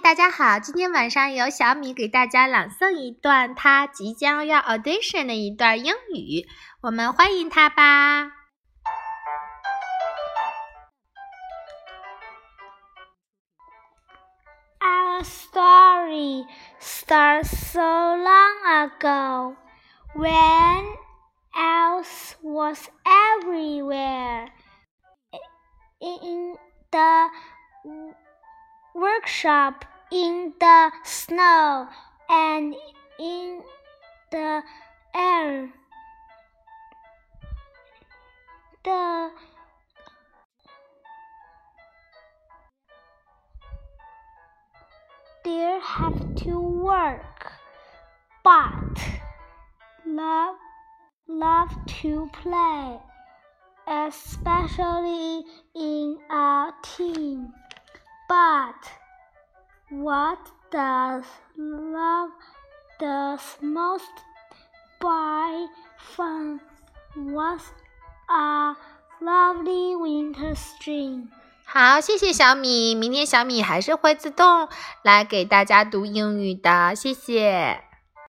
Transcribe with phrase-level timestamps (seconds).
[0.00, 0.60] 大家好！
[0.60, 6.46] 今天晚上由小米给大家朗诵一段他即将要 audition 的一段英语，
[6.82, 8.30] 我们欢迎他吧。
[14.80, 16.46] Our story
[16.80, 19.56] starts so long ago
[20.14, 20.84] when
[21.54, 24.48] else was everywhere
[26.00, 26.56] in
[26.90, 27.30] the
[28.98, 31.86] workshop in the snow
[32.28, 32.74] and
[33.20, 33.62] in
[34.32, 34.62] the
[35.14, 35.70] air.
[38.84, 39.30] The
[45.44, 47.52] deer have to work,
[48.42, 48.98] but
[50.06, 50.56] love
[51.28, 52.98] love to play,
[53.86, 55.44] especially
[55.76, 57.52] in a team.
[58.27, 58.89] But
[59.89, 60.39] what
[60.71, 61.25] does
[61.57, 62.31] love
[62.99, 64.11] does most
[64.99, 66.59] by fun
[67.15, 67.61] was
[68.29, 68.75] a
[69.21, 71.27] lovely winter spring.
[71.65, 72.95] 好，谢谢小米。
[72.95, 74.67] 明天小米还是会自动
[75.01, 77.83] 来给大家读英语的，谢谢。